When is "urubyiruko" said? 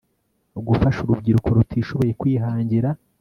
1.01-1.47